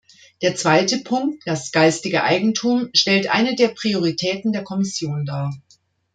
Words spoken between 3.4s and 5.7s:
der Prioritäten der Kommission dar.